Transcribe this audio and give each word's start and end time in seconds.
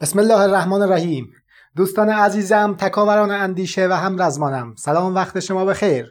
بسم 0.00 0.18
الله 0.18 0.40
الرحمن 0.40 0.82
الرحیم. 0.82 1.32
دوستان 1.76 2.08
عزیزم 2.08 2.74
تکاوران 2.78 3.30
اندیشه 3.30 3.88
و 3.88 3.92
هم 3.92 4.22
رزمانم 4.22 4.74
سلام 4.74 5.14
وقت 5.14 5.40
شما 5.40 5.64
بخیر. 5.64 6.10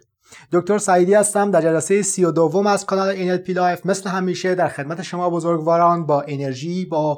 دکتر 0.51 0.77
سعیدی 0.77 1.13
هستم 1.13 1.51
در 1.51 1.61
جلسه 1.61 2.01
سی 2.01 2.25
و 2.25 2.31
دوم 2.31 2.67
از 2.67 2.85
کانال 2.85 3.15
NLP 3.15 3.49
Life 3.49 3.85
مثل 3.85 4.09
همیشه 4.09 4.55
در 4.55 4.67
خدمت 4.67 5.01
شما 5.01 5.29
بزرگواران 5.29 6.05
با 6.05 6.21
انرژی 6.27 6.85
با 6.85 7.17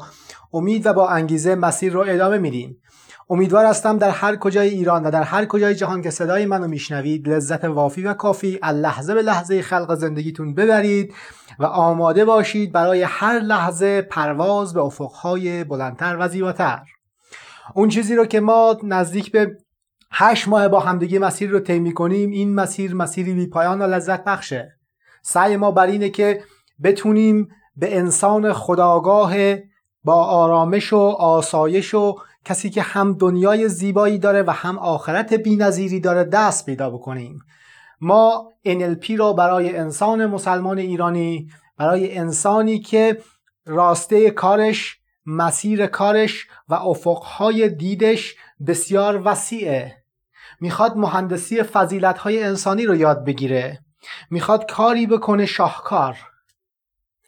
امید 0.53 0.85
و 0.85 0.93
با 0.93 1.09
انگیزه 1.09 1.55
مسیر 1.55 1.93
رو 1.93 2.03
ادامه 2.07 2.37
میدیم. 2.37 2.77
امیدوار 3.29 3.65
هستم 3.65 3.97
در 3.97 4.09
هر 4.09 4.35
کجای 4.35 4.69
ایران 4.69 5.03
و 5.03 5.11
در 5.11 5.23
هر 5.23 5.45
کجای 5.45 5.75
جهان 5.75 6.01
که 6.01 6.09
صدای 6.09 6.45
منو 6.45 6.67
میشنوید 6.67 7.29
لذت 7.29 7.63
وافی 7.65 8.03
و 8.03 8.13
کافی 8.13 8.59
از 8.61 8.75
لحظه 8.75 9.13
به 9.13 9.21
لحظه 9.21 9.61
خلق 9.61 9.95
زندگیتون 9.95 10.53
ببرید 10.53 11.13
و 11.59 11.65
آماده 11.65 12.25
باشید 12.25 12.71
برای 12.71 13.03
هر 13.03 13.39
لحظه 13.39 14.01
پرواز 14.01 14.73
به 14.73 14.81
افقهای 14.81 15.63
بلندتر 15.63 16.17
و 16.19 16.27
زیباتر. 16.27 16.83
اون 17.73 17.89
چیزی 17.89 18.15
رو 18.15 18.25
که 18.25 18.39
ما 18.39 18.77
نزدیک 18.83 19.31
به 19.31 19.57
هشت 20.11 20.47
ماه 20.47 20.67
با 20.67 20.79
همدیگه 20.79 21.19
مسیر 21.19 21.49
رو 21.49 21.59
طی 21.59 21.93
کنیم 21.93 22.31
این 22.31 22.55
مسیر 22.55 22.95
مسیری 22.95 23.33
بی 23.33 23.47
پایان 23.47 23.81
و 23.81 23.85
لذت 23.85 24.23
بخشه. 24.23 24.77
سعی 25.21 25.57
ما 25.57 25.71
بر 25.71 25.87
اینه 25.87 26.09
که 26.09 26.43
بتونیم 26.83 27.47
به 27.75 27.97
انسان 27.97 28.53
خداگاه 28.53 29.33
با 30.03 30.23
آرامش 30.23 30.93
و 30.93 30.97
آسایش 31.19 31.93
و 31.93 32.15
کسی 32.45 32.69
که 32.69 32.81
هم 32.81 33.13
دنیای 33.13 33.69
زیبایی 33.69 34.17
داره 34.17 34.43
و 34.43 34.51
هم 34.51 34.77
آخرت 34.77 35.33
بینظیری 35.33 35.99
داره 35.99 36.23
دست 36.23 36.65
پیدا 36.65 36.89
بکنیم. 36.89 37.39
ما 38.01 38.51
NLP 38.67 39.09
را 39.17 39.33
برای 39.33 39.77
انسان 39.77 40.25
مسلمان 40.25 40.77
ایرانی 40.77 41.49
برای 41.77 42.17
انسانی 42.17 42.79
که 42.79 43.21
راسته 43.65 44.31
کارش 44.31 44.99
مسیر 45.25 45.87
کارش 45.87 46.47
و 46.69 46.73
افقهای 46.73 47.69
دیدش 47.69 48.35
بسیار 48.67 49.21
وسیعه. 49.25 50.03
می‌خواد 50.59 50.97
مهندسی 50.97 51.63
فضیلتهای 51.63 52.43
انسانی 52.43 52.85
رو 52.85 52.95
یاد 52.95 53.25
بگیره. 53.25 53.79
می‌خواد 54.29 54.71
کاری 54.71 55.07
بکنه 55.07 55.45
شاهکار. 55.45 56.17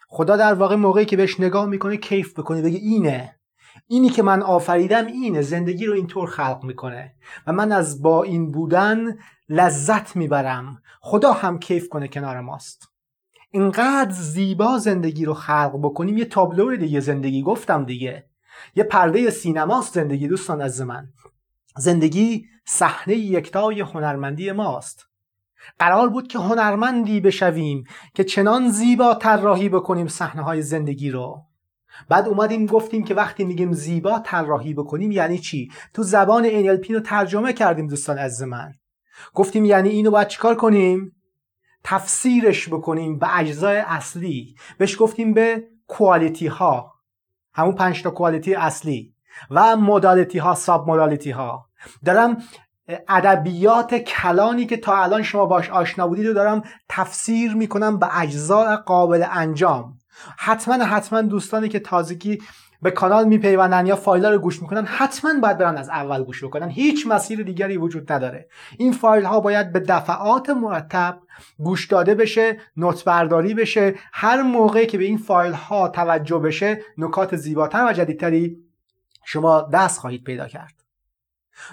خدا 0.07 0.37
در 0.37 0.53
واقع 0.53 0.75
موقعی 0.75 1.05
که 1.05 1.17
بهش 1.17 1.39
نگاه 1.39 1.65
می‌کنه 1.65 1.97
کیف 1.97 2.39
بکنه 2.39 2.61
بگه 2.61 2.77
اینه. 2.77 3.36
اینی 3.87 4.09
که 4.09 4.23
من 4.23 4.41
آفریدم 4.41 5.05
اینه 5.05 5.41
زندگی 5.41 5.85
رو 5.85 5.93
اینطور 5.93 6.29
خلق 6.29 6.63
می‌کنه. 6.63 7.13
و 7.47 7.51
من 7.51 7.71
از 7.71 8.01
با 8.01 8.23
این 8.23 8.51
بودن 8.51 9.17
لذت 9.49 10.15
می‌برم. 10.15 10.81
خدا 11.01 11.33
هم 11.33 11.59
کیف 11.59 11.89
کنه 11.89 12.07
کنار 12.07 12.41
ماست. 12.41 12.87
اینقدر 13.51 14.11
زیبا 14.11 14.77
زندگی 14.77 15.25
رو 15.25 15.33
خلق 15.33 15.79
بکنیم. 15.83 16.17
یه 16.17 16.25
تابلو 16.25 16.75
دیگه 16.75 16.99
زندگی 16.99 17.41
گفتم 17.41 17.85
دیگه. 17.85 18.25
یه 18.75 18.83
پرده 18.83 19.29
سینماست 19.29 19.93
زندگی 19.93 20.27
دوستان 20.27 20.61
از 20.61 20.81
من. 20.81 21.07
زندگی 21.77 22.45
صحنه 22.65 23.15
یکتای 23.15 23.81
هنرمندی 23.81 24.51
ماست. 24.51 25.07
قرار 25.79 26.09
بود 26.09 26.27
که 26.27 26.39
هنرمندی 26.39 27.19
بشویم 27.19 27.83
که 28.13 28.23
چنان 28.23 28.69
زیبا 28.69 29.15
طراحی 29.15 29.69
بکنیم 29.69 30.07
صحنه 30.07 30.41
های 30.41 30.61
زندگی 30.61 31.11
رو. 31.11 31.41
بعد 32.09 32.27
اومدیم 32.27 32.65
گفتیم 32.65 33.03
که 33.03 33.13
وقتی 33.13 33.43
میگیم 33.43 33.73
زیبا 33.73 34.19
طراحی 34.19 34.73
بکنیم 34.73 35.11
یعنی 35.11 35.39
چی؟ 35.39 35.71
تو 35.93 36.03
زبان 36.03 36.49
NLP 36.49 36.91
رو 36.91 36.99
ترجمه 36.99 37.53
کردیم 37.53 37.87
دوستان 37.87 38.17
از 38.17 38.41
من. 38.41 38.73
گفتیم 39.33 39.65
یعنی 39.65 39.89
اینو 39.89 40.11
باید 40.11 40.27
چیکار 40.27 40.55
کنیم؟ 40.55 41.11
تفسیرش 41.83 42.69
بکنیم 42.69 43.19
به 43.19 43.37
اجزای 43.39 43.77
اصلی. 43.77 44.55
بهش 44.77 45.01
گفتیم 45.01 45.33
به 45.33 45.63
کوالیتی 45.87 46.47
ها 46.47 46.93
همون 47.53 47.75
پنج 47.75 48.03
تا 48.03 48.09
کوالیتی 48.09 48.55
اصلی. 48.55 49.13
و 49.51 49.75
مدالیتی 49.75 50.37
ها 50.37 50.55
ساب 50.55 50.89
مدالیتی 50.89 51.31
ها 51.31 51.69
دارم 52.05 52.37
ادبیات 53.07 53.95
کلانی 53.95 54.65
که 54.65 54.77
تا 54.77 55.03
الان 55.03 55.23
شما 55.23 55.45
باش 55.45 55.69
آشنا 55.69 56.07
بودید 56.07 56.27
رو 56.27 56.33
دارم 56.33 56.63
تفسیر 56.89 57.55
می‌کنم 57.55 57.99
به 57.99 58.19
اجزای 58.19 58.75
قابل 58.75 59.25
انجام. 59.31 59.96
حتما 60.37 60.83
حتما 60.83 61.21
دوستانی 61.21 61.69
که 61.69 61.79
تازگی 61.79 62.39
به 62.81 62.91
کانال 62.91 63.27
میپیوندن 63.27 63.85
یا 63.85 63.95
فایل 63.95 64.25
رو 64.25 64.37
گوش 64.37 64.61
می‌کنن 64.61 64.85
حتما 64.85 65.39
باید 65.41 65.57
برن 65.57 65.77
از 65.77 65.89
اول 65.89 66.23
گوش 66.23 66.43
بکنن. 66.43 66.69
هیچ 66.69 67.07
مسیر 67.07 67.43
دیگری 67.43 67.77
وجود 67.77 68.11
نداره. 68.11 68.49
این 68.77 68.93
فایل 68.93 69.25
ها 69.25 69.39
باید 69.39 69.71
به 69.73 69.79
دفعات 69.79 70.49
مرتب 70.49 71.19
گوش 71.57 71.87
داده 71.87 72.15
بشه 72.15 72.57
نوت 72.77 73.03
برداری 73.03 73.53
بشه. 73.53 73.95
هر 74.13 74.41
موقعی 74.41 74.85
که 74.85 74.97
به 74.97 75.03
این 75.03 75.17
فایل 75.17 75.53
ها 75.53 75.87
توجه 75.87 76.39
بشه 76.39 76.81
نکات 76.97 77.35
زیباتر 77.35 77.85
و 77.89 77.93
جدیدتری 77.93 78.57
شما 79.25 79.61
دست 79.73 79.99
خواهید 79.99 80.23
پیدا 80.23 80.47
کرد. 80.47 80.73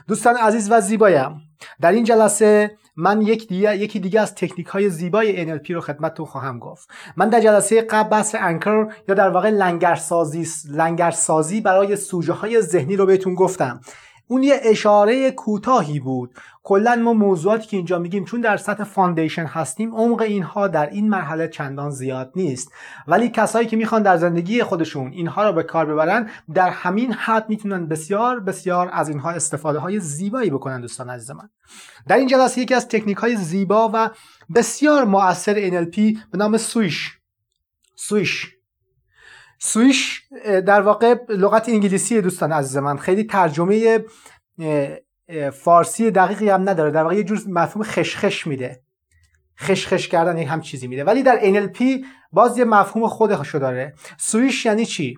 دوستان 0.09 0.37
عزیز 0.37 0.73
و 0.73 0.81
زیبایم 0.81 1.41
در 1.81 1.93
این 1.93 2.05
جلسه 2.05 2.79
من 2.97 3.23
یک 3.23 3.49
دیگه، 3.49 3.77
یکی 3.77 4.01
دیگه 4.01 4.21
از 4.21 4.35
تکنیک 4.35 4.67
های 4.67 4.91
زیبای 4.91 5.47
NLP 5.47 5.71
رو 5.71 5.81
خدمتتون 5.81 6.27
خواهم 6.27 6.59
گفت. 6.59 6.89
من 7.17 7.29
در 7.29 7.41
جلسه 7.41 7.83
قبل 7.83 8.09
بحث 8.09 8.35
انکر 8.39 8.87
یا 9.09 9.15
در 9.15 9.29
واقع 9.29 9.51
لنگرسازی 9.51 10.47
لنگرسازی 10.71 11.61
برای 11.61 11.97
سوژه 11.97 12.33
های 12.33 12.61
ذهنی 12.61 12.97
رو 12.97 13.07
بهتون 13.07 13.35
گفتم. 13.35 13.81
اون 14.29 14.43
یه 14.43 14.61
اشاره 14.63 15.31
کوتاهی 15.31 16.01
بود. 16.01 16.35
کلا 16.63 16.95
ما 16.95 17.13
موضوعاتی 17.13 17.67
که 17.67 17.77
اینجا 17.77 17.99
میگیم 17.99 18.25
چون 18.25 18.41
در 18.41 18.57
سطح 18.57 18.85
foundation 18.85 19.45
هستیم 19.45 19.95
عمق 19.95 20.21
اینها 20.21 20.69
در 20.69 20.91
این 20.91 21.09
مرحله 21.09 21.49
چندان 21.49 21.91
زیاد 21.91 22.33
نیست. 22.37 22.73
ولی 23.07 23.29
کسایی 23.29 23.67
که 23.67 23.77
می‌خوان 23.77 24.03
در 24.03 24.17
زندگی 24.17 24.63
خودشون 24.63 25.13
اینها 25.13 25.49
رو 25.49 25.53
به 25.53 25.63
کار 25.63 25.87
ببرن 25.87 26.31
در 26.55 26.71
همین 26.71 27.13
حد 27.13 27.49
می‌تونن 27.49 27.87
بسیار 27.87 28.41
بسیار 28.41 28.91
از 28.93 29.09
اینها 29.09 29.31
استفاده 29.31 29.79
های 29.79 30.01
زیبایی 30.01 30.51
بکنن 30.51 30.81
دوستان 30.81 31.11
عزیز 31.11 31.31
من 31.31 31.49
در 32.09 32.17
این 32.17 32.29
جلسه 32.29 32.61
یکی 32.61 32.75
از 32.75 32.89
تکنیک 32.89 33.17
های 33.17 33.37
زیبا 33.37 33.91
و 33.95 34.11
بسیار 34.55 35.05
مؤثر 35.05 35.71
NLP 35.71 35.97
به 36.31 36.39
نام 36.39 36.57
swish. 36.57 37.19
swish. 37.97 38.55
سویش 39.59 40.23
در 40.45 40.81
واقع 40.81 41.15
لغت 41.29 41.69
انگلیسی 41.69 42.21
دوستان 42.21 42.53
عزیز 42.53 42.77
من 42.77 42.97
خیلی 42.97 43.25
ترجمه 43.25 44.05
فارسی 45.53 46.11
دقیقی 46.11 46.49
هم 46.49 46.69
نداره 46.69 46.91
در 46.91 47.03
واقع 47.03 47.15
یه 47.15 47.25
جور 47.25 47.43
مفهوم 47.49 47.85
خشخش 47.85 48.47
میده. 48.47 48.83
خشخش 49.61 50.09
کردن 50.09 50.39
هم 50.39 50.61
چیزی 50.61 50.87
میده. 50.87 51.05
ولی 51.05 51.23
در 51.23 51.41
NLP 51.41 52.07
باز 52.33 52.59
یه 52.59 52.65
مفهوم 52.65 53.09
خودشو 53.09 53.59
داره. 53.59 53.95
سویش 54.19 54.67
یعنی 54.67 54.87
چی؟ 54.87 55.17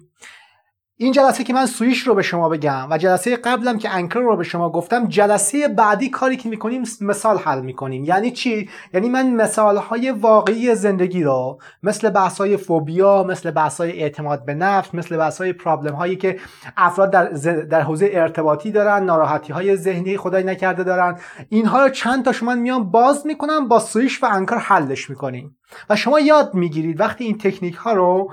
این 0.99 1.13
جلسه 1.13 1.45
که 1.45 1.53
من 1.53 1.67
سویش 1.67 2.07
رو 2.07 2.15
به 2.15 2.23
شما 2.23 2.49
بگم 2.49 2.87
و 2.91 2.99
جلسه 2.99 3.37
قبلم 3.37 3.79
که 3.79 3.95
انکر 3.95 4.19
رو 4.19 4.37
به 4.37 4.45
شما 4.45 4.71
گفتم 4.71 5.09
جلسه 5.09 5.69
بعدی 5.69 6.11
کاری 6.11 6.37
که 6.37 6.49
می‌کنیم 6.49 6.83
مثال 7.01 7.39
حل 7.39 7.61
می‌کنیم. 7.61 8.05
یعنی 8.05 8.31
چی؟ 8.31 8.69
یعنی 8.95 9.09
من 9.09 9.31
مثال 9.31 9.77
های 9.77 10.11
واقعی 10.11 10.75
زندگی 10.75 11.23
رو 11.23 11.59
مثل 11.83 12.11
بحث 12.11 12.39
های 12.39 12.57
فوبیا 12.57 13.25
مثل 13.29 13.51
بحث 13.51 13.81
های 13.81 14.03
اعتماد 14.03 14.45
به 14.45 14.55
نفس 14.55 14.95
مثل 14.95 15.17
بحث 15.17 15.39
های 15.39 15.53
پرابلم 15.53 15.95
هایی 15.95 16.17
که 16.17 16.39
افراد 16.77 17.11
در, 17.11 17.25
در 17.71 17.81
حوزه 17.81 18.11
ارتباطی 18.13 18.71
دارن 18.71 19.05
ناراحتی 19.05 19.53
های 19.53 19.77
ذهنی 19.77 20.17
خدای 20.17 20.45
نکرده 20.45 20.85
دارن 20.85 21.19
اینها 21.49 21.83
رو 21.83 21.89
چند 21.89 22.25
تا 22.25 22.33
شما 22.33 22.55
میان 22.55 22.91
باز 22.91 23.27
می‌کنم 23.27 23.69
با 23.69 23.79
سویش 23.79 24.23
و 24.23 24.27
انکر 24.27 24.59
حلش 24.59 25.11
می‌کنیم. 25.11 25.57
و 25.91 25.97
شما 25.97 26.21
یاد 26.21 26.55
می‌گیرید 26.55 27.01
وقتی 27.01 27.25
این 27.25 27.39
تکنیک 27.39 27.75
ها 27.75 27.93
رو 27.93 28.33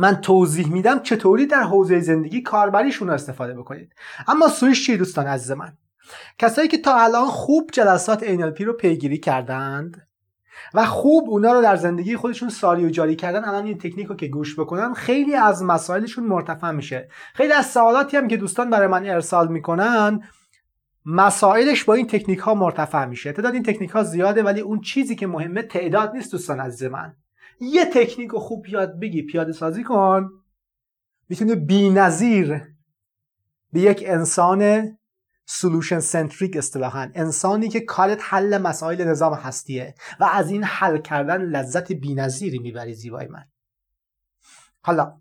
من 0.00 0.16
توضیح 0.16 0.72
میدم 0.72 0.98
چطوری 0.98 1.46
در 1.46 1.62
حوزه 1.62 2.00
زندگی 2.00 2.42
کاربریشون 2.42 3.10
استفاده 3.10 3.54
بکنید. 3.54 3.92
اما 4.28 4.48
سویش 4.48 4.86
چی 4.86 4.96
دوستان 4.96 5.26
عزیز 5.26 5.50
من؟ 5.50 5.72
کسایی 6.38 6.68
که 6.68 6.78
تا 6.78 6.96
الان 6.96 7.26
خوب 7.26 7.70
جلسات 7.72 8.24
NLP 8.24 8.60
رو 8.60 8.72
پیگیری 8.72 9.18
کردند 9.18 10.06
و 10.74 10.86
خوب 10.86 11.30
اونا 11.30 11.52
رو 11.52 11.62
در 11.62 11.76
زندگی 11.76 12.16
خودشون 12.16 12.48
ساری 12.48 12.86
و 12.86 12.88
جاری 12.88 13.16
کردن 13.16 13.44
الان 13.44 13.64
این 13.64 13.78
تکنیک 13.78 14.06
رو 14.06 14.16
که 14.16 14.26
گوش 14.26 14.58
بکنن 14.58 14.94
خیلی 14.94 15.34
از 15.34 15.62
مسائلشون 15.62 16.24
مرتفع 16.24 16.70
میشه. 16.70 17.08
خیلی 17.34 17.52
از 17.52 17.66
سوالاتی 17.66 18.16
هم 18.16 18.28
که 18.28 18.36
دوستان 18.36 18.70
برای 18.70 18.88
من 18.88 19.06
ارسال 19.06 19.48
می‌کنن 19.48 20.20
مسائلش 21.06 21.84
با 21.84 21.94
این 21.94 22.06
تکنیک 22.06 22.38
ها 22.38 22.54
مرتفع 22.54 23.04
میشه. 23.04 23.32
تعداد 23.32 23.54
این 23.54 23.62
تکنیک 23.62 23.90
ها 23.90 24.02
زیاده 24.02 24.42
ولی 24.42 24.60
اون 24.60 24.80
چیزی 24.80 25.16
که 25.16 25.26
مهمه 25.26 25.62
تعداد 25.62 26.12
نیست 26.14 26.32
دوستان 26.32 26.60
عزیز 26.60 26.82
من. 26.90 27.14
یه 27.60 27.84
تکنیک 27.84 28.30
رو 28.30 28.38
خوب 28.38 28.68
یاد 28.68 29.00
بگی 29.00 29.22
پیاده 29.22 29.52
سازی 29.52 29.84
کن. 29.84 30.30
می‌تونه 31.28 31.54
بی 31.54 31.90
نظیر 31.90 32.62
به 33.72 33.80
یک 33.80 34.04
انسان 34.06 34.90
سلوشن 35.46 36.00
سنتریک 36.00 36.56
اصطلاحا. 36.56 37.10
انسانی 37.14 37.68
که 37.68 37.80
کارت 37.80 38.18
حل 38.22 38.58
مسائل 38.58 39.04
نظام 39.04 39.34
هستیه 39.34 39.94
و 40.20 40.24
از 40.24 40.50
این 40.50 40.64
حل 40.64 40.98
کردن 40.98 41.42
لذت 41.42 41.92
نظیری 41.92 42.58
می‌بری 42.58 42.94
زیبای 42.94 43.26
من. 43.26 43.44
حالا 44.82 45.20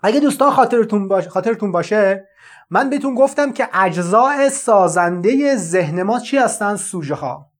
اگه 0.00 0.20
دوستان 0.20 0.50
خاطرتون 0.50 1.08
باشه 1.08 1.30
خاطرتون 1.30 1.72
باشه 1.72 2.28
من 2.70 2.90
بهتون 2.90 3.14
گفتم 3.14 3.52
که 3.52 3.68
اجزاء 3.72 4.48
سازنده 4.48 5.56
ذهن 5.56 6.02
ما 6.02 6.20
چی 6.20 6.36
هستن؟ 6.36 6.76
سوژه 6.76 7.14
ها 7.14 7.52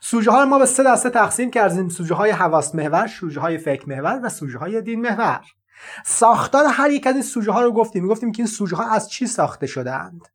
سوژه 0.00 0.30
ها 0.30 0.42
رو 0.42 0.48
ما 0.48 0.58
به 0.58 0.66
سه 0.66 0.82
دسته 0.82 1.10
تقسیم 1.10 1.50
کردیم. 1.50 1.88
سوژه 1.88 2.14
های 2.14 2.30
حواس 2.30 2.74
محور 2.74 3.06
سوژه 3.06 3.40
های 3.40 3.58
فکر 3.58 3.88
محور 3.88 4.20
و 4.22 4.28
سوژه 4.28 4.58
های 4.58 4.82
دین 4.82 5.00
محور. 5.00 5.40
ساختار 6.04 6.64
هر 6.70 6.90
یک 6.90 7.06
از 7.06 7.14
این 7.14 7.22
سوژه 7.22 7.52
ها 7.52 7.62
رو 7.62 7.72
گفتیم. 7.72 8.08
گفتیم 8.08 8.32
که 8.32 8.42
این 8.42 8.46
سوژه 8.46 8.76
ها 8.76 8.90
از 8.90 9.10
چی 9.10 9.26
ساخته 9.26 9.66
شدهاند؟ 9.66 10.28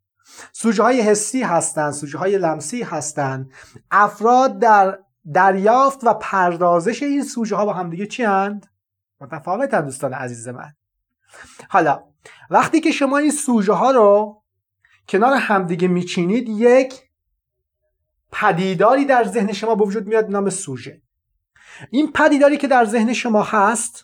سوژه 0.54 0.84
های 0.84 1.02
حسی 1.02 1.42
هستند 1.42 1.92
سوژه 1.92 2.18
های 2.18 2.38
لمسی 2.38 2.84
هستند. 2.84 3.52
افراد 3.92 4.60
در 4.60 5.00
دریافت 5.34 6.00
و 6.04 6.14
پردازش 6.14 7.04
این 7.04 7.24
سوژه 7.24 7.56
ها 7.56 7.66
با 7.66 7.74
همدیگه 7.74 8.06
چی 8.06 8.24
هند؟ 8.24 8.68
متفاوتن 9.22 9.86
دوستان 9.86 10.14
عزیز 10.14 10.48
من. 10.48 10.74
حالا 11.70 12.04
وقتی 12.50 12.80
که 12.80 12.92
شما 12.92 13.18
این 13.18 13.32
سوژه 13.32 13.74
ها 13.74 13.92
رو 13.92 14.42
کنار 15.10 15.34
همدیگه 15.34 15.88
میچینید 15.88 16.50
یک 16.50 17.09
پدیداری 18.32 19.06
در 19.06 19.24
ذهن 19.24 19.52
شما 19.52 19.76
به 19.76 19.86
وجود 19.86 20.08
میاد 20.08 20.30
نام 20.30 20.50
سوژه. 20.50 21.02
این 21.92 22.12
پدیداری 22.12 22.58
که 22.58 22.68
در 22.68 22.86
ذهن 22.86 23.14
شما 23.14 23.44
هست 23.44 24.04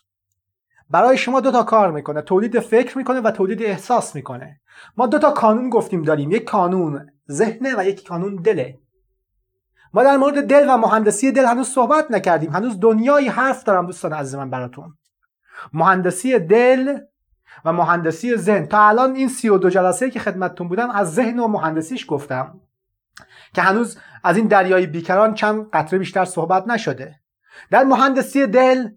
برای 0.89 1.18
شما 1.18 1.39
دو 1.39 1.51
تا 1.51 1.63
کار 1.63 1.92
می‌کنه 1.92 2.22
تولید 2.22 2.60
فکر 2.60 2.98
می‌کنه 2.98 3.19
و 3.22 3.31
تولید 3.31 3.63
احساس 3.63 4.16
می‌کنه. 4.16 4.62
ما 4.98 5.07
دو 5.07 5.19
تا 5.19 5.31
کانون 5.31 5.69
گفتیم 5.69 6.01
داریم 6.01 6.31
یک 6.31 6.44
کانون 6.44 7.10
ذهنه 7.31 7.75
و 7.77 7.86
یک 7.86 8.07
کانون 8.07 8.36
دله. 8.36 8.80
ما 9.94 10.04
در 10.04 10.18
مورد 10.18 10.48
دل 10.48 10.66
و 10.69 10.77
مهندسی 10.77 11.31
دل 11.31 11.45
هنوز 11.45 11.68
صحبت 11.68 12.12
نکردیم 12.12 12.51
هنوز 12.51 12.80
دنیای 12.80 13.27
حرف 13.27 13.63
دارم 13.63 13.86
دوستان 13.86 14.13
عزیز 14.13 14.36
من 14.36 14.50
براتون. 14.50 14.98
مهندسی 15.74 16.39
دل 16.39 16.98
و 17.66 17.74
مهندسی 17.74 18.36
ذهن. 18.36 18.66
تا 18.66 18.88
الان 18.88 19.16
این 19.16 19.30
سی 19.30 19.50
و 19.50 19.57
دو 19.57 19.69
جلسه 19.69 20.10
که 20.10 20.19
خدمتتون 20.19 20.68
بودم 20.68 20.89
از 20.89 21.13
ذهن 21.13 21.39
و 21.39 21.48
مهندسیش 21.48 22.06
گفتم. 22.10 22.62
که 23.56 23.62
هنوز 23.62 23.98
از 24.24 24.38
این 24.38 24.48
دریای 24.48 24.88
بیکران 24.88 25.34
چند 25.34 25.69
قطره 25.74 26.00
بیشتر 26.00 26.25
صحبت 26.25 26.68
نشده. 26.68 27.16
در 27.72 27.84
مهندسی 27.84 28.48
دل 28.48 28.88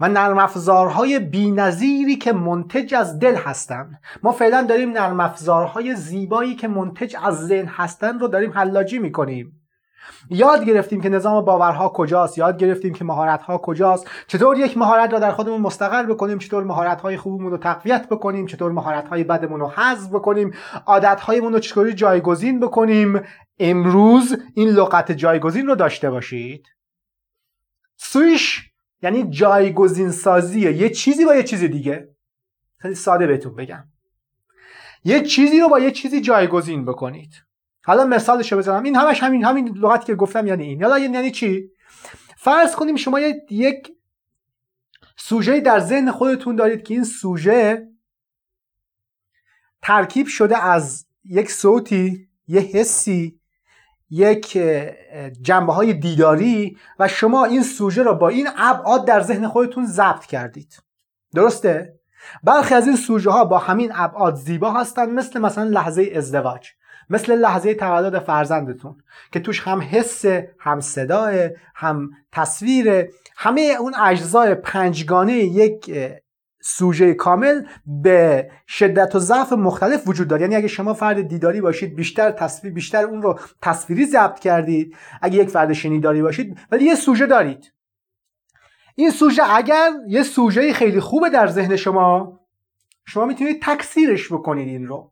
و 0.00 0.08
نرم 0.08 0.38
افزارهای 0.38 1.18
بی‌نظیری 1.18 2.16
که 2.16 2.32
منتج 2.32 2.94
از 2.94 3.18
دل 3.18 3.34
هستند. 3.34 4.00
ما 4.22 4.32
فعلا 4.32 4.62
داریم 4.62 4.90
نرم 4.90 5.20
افزارهای 5.20 5.94
زیبایی 5.94 6.54
که 6.56 6.68
منتج 6.68 7.16
از 7.22 7.46
ذهن 7.46 7.66
هستند 7.66 8.20
رو 8.20 8.28
داریم 8.28 8.52
حلاجی 8.52 8.98
می‌کنیم. 8.98 9.61
یاد 10.30 10.64
گرفتیم 10.64 11.00
که 11.00 11.08
نظام 11.08 11.44
باورها 11.44 11.88
کجاست 11.88 12.38
یاد 12.38 12.58
گرفتیم 12.58 12.94
که 12.94 13.04
مهارتها 13.04 13.58
کجاست. 13.58 14.06
چطور 14.26 14.58
یک 14.58 14.78
مهارت 14.78 15.12
را 15.12 15.18
در 15.18 15.32
خودمون 15.32 15.60
مستقر 15.60 16.02
بکنیم 16.02 16.38
چطور 16.38 16.64
مهارتهای 16.64 17.16
خوبمون 17.16 17.50
رو 17.50 17.58
تقویت 17.58 18.08
بکنیم 18.08 18.46
چطور 18.46 18.72
مهارتهای 18.72 19.24
بدمون 19.24 19.60
رو 19.60 19.68
حذف 19.68 20.08
بکنیم 20.08 20.54
عادتهایمون 20.86 21.52
رو 21.52 21.58
چطوری 21.58 21.92
جایگزین 21.92 22.60
بکنیم. 22.60 23.20
امروز 23.58 24.36
این 24.54 24.68
لغت 24.68 25.12
جایگزین 25.12 25.66
رو 25.66 25.74
داشته 25.74 26.10
باشید. 26.10 26.66
سویش 27.96 28.70
یعنی 29.02 29.30
جایگزین 29.30 30.10
سازیه 30.10 30.72
یه 30.72 30.90
چیزی 30.90 31.24
با 31.24 31.34
یه 31.34 31.42
چیز 31.42 31.64
دیگه. 31.64 32.08
خیلی 32.78 32.94
ساده 32.94 33.26
بهتون 33.26 33.54
بگم. 33.54 33.84
یه 35.04 35.22
چیزی 35.22 35.60
رو 35.60 35.68
با 35.68 35.78
یه 35.78 35.90
چیزی 35.90 36.20
جایگزین 36.20 36.84
بکنید. 36.84 37.32
حالا 37.84 38.04
مثالش 38.04 38.52
رو 38.52 38.58
بزنم. 38.58 38.82
این 38.82 38.96
همش 38.96 39.22
همین 39.22 39.44
همین 39.44 39.68
لغتی 39.68 40.06
که 40.06 40.14
گفتم 40.14 40.46
یعنی 40.46 40.64
این. 40.64 40.80
یعنی 40.80 41.14
یعنی 41.14 41.30
چی؟ 41.30 41.70
فرض 42.36 42.74
کنیم 42.74 42.96
شما 42.96 43.20
یک 43.50 43.92
سوژه 45.16 45.60
در 45.60 45.78
ذهن 45.78 46.10
خودتون 46.10 46.56
دارید 46.56 46.82
که 46.82 46.94
این 46.94 47.04
سوژه 47.04 47.88
ترکیب 49.82 50.26
شده 50.26 50.64
از 50.64 51.06
یک 51.24 51.50
صوتی 51.50 52.28
یه 52.48 52.60
حسی 52.60 53.40
یک 54.10 54.58
جنبه 55.42 55.72
های 55.72 55.92
دیداری 55.92 56.78
و 56.98 57.08
شما 57.08 57.44
این 57.44 57.62
سوژه 57.62 58.02
رو 58.02 58.14
با 58.14 58.28
این 58.28 58.48
ابعاد 58.56 59.06
در 59.06 59.20
ذهن 59.20 59.48
خودتون 59.48 59.86
ضبط 59.86 60.26
کردید. 60.26 60.82
درسته؟ 61.34 62.00
برخی 62.42 62.74
از 62.74 62.86
این 62.86 62.96
سوژه 62.96 63.30
ها 63.30 63.44
با 63.44 63.58
همین 63.58 63.92
ابعاد 63.94 64.34
زیبا 64.34 64.72
هستند 64.72 65.08
مثل 65.08 65.40
مثلا 65.40 65.64
لحظه 65.64 66.12
ازدواج. 66.16 66.68
مثل 67.12 67.38
لحظه 67.38 67.74
تولد 67.74 68.18
فرزندتون 68.18 68.96
که 69.32 69.40
توش 69.40 69.60
هم 69.60 69.80
حس 69.90 70.24
هم 70.58 70.80
صداه 70.80 71.32
هم 71.74 72.10
تصویر 72.32 73.08
همه 73.36 73.76
اون 73.80 73.94
اجزای 73.94 74.54
پنجگانه 74.54 75.32
یک 75.32 75.90
سوژه 76.60 77.14
کامل 77.14 77.62
به 77.86 78.50
شدت 78.68 79.14
و 79.14 79.18
ضعف 79.18 79.52
مختلف 79.52 80.08
وجود 80.08 80.28
داره. 80.28 80.42
یعنی 80.42 80.56
اگه 80.56 80.68
شما 80.68 80.94
فرد 80.94 81.28
دیداری 81.28 81.60
باشید 81.60 81.96
بیشتر 81.96 82.30
تصویر 82.30 82.72
بیشتر 82.72 83.04
اون 83.04 83.22
رو 83.22 83.38
تصویری 83.62 84.06
ضبط 84.06 84.38
کردید. 84.38 84.96
اگه 85.22 85.38
یک 85.38 85.48
فرد 85.48 85.72
شنیداری 85.72 86.22
باشید 86.22 86.58
ولی 86.72 86.84
یه 86.84 86.94
سوژه 86.94 87.26
دارید. 87.26 87.72
این 88.94 89.10
سوژه 89.10 89.42
اگر 89.50 89.90
یه 90.08 90.22
سوژه 90.22 90.72
خیلی 90.72 91.00
خوبه 91.00 91.30
در 91.30 91.46
ذهن 91.46 91.76
شما 91.76 92.40
شما 93.04 93.24
می‌تونید 93.24 93.62
تکثیرش 93.62 94.32
بکنید 94.32 94.68
این 94.68 94.86
رو. 94.86 95.11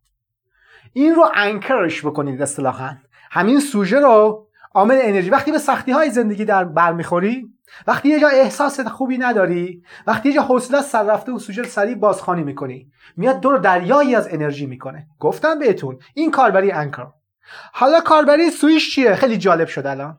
این 0.92 1.14
رو 1.14 1.28
انکرش 1.34 2.06
بکنید 2.06 2.42
اصطلاحا. 2.42 2.90
همین 3.30 3.60
سوژه 3.60 4.00
رو 4.00 4.46
عامل 4.74 4.98
انرژی. 5.02 5.30
وقتی 5.30 5.52
به 5.52 5.58
سختی 5.58 5.92
های 5.92 6.10
زندگی 6.10 6.44
در 6.44 6.64
برمیخوری 6.64 7.46
وقتی 7.86 8.08
یه 8.08 8.20
جا 8.20 8.28
احساس 8.28 8.80
خوبی 8.80 9.18
نداری 9.18 9.82
وقتی 10.06 10.28
یه 10.28 10.34
جا 10.34 10.42
حوصله 10.42 10.80
سر 10.80 11.02
رفته 11.02 11.32
و 11.32 11.38
سوژه 11.38 11.62
سریع 11.62 11.94
بازخوانی 11.94 12.42
می‌کنی 12.42 12.92
میاد 13.16 13.40
دور 13.40 13.58
دریایی 13.58 14.14
از 14.14 14.28
انرژی 14.32 14.66
می‌کنه. 14.66 15.06
گفتم 15.18 15.58
بهتون 15.58 15.98
این 16.14 16.30
کاربری 16.30 16.72
انکر. 16.72 17.06
حالا 17.72 18.00
کاربری 18.00 18.50
سویش 18.50 18.94
چیه؟ 18.94 19.14
خیلی 19.14 19.38
جالب 19.38 19.68
شد 19.68 19.86
الان. 19.86 20.18